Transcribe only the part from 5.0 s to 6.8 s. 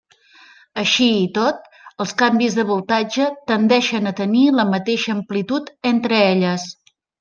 amplitud entre elles.